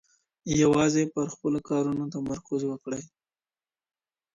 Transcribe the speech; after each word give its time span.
یوازي 0.61 1.03
پر 1.13 1.25
خپلو 1.33 1.59
کارونو 1.69 2.05
تمرکز 2.15 2.61
وکړئ. 2.67 3.03